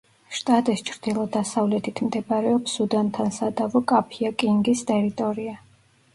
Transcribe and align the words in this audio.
შტატის 0.35 0.79
ჩრდილო-დასავლეთით 0.87 2.01
მდებარეობს 2.07 2.79
სუდანთან 2.79 3.31
სადავო 3.37 3.83
კაფია-კინგის 3.93 4.85
ტერიტორია. 4.91 5.57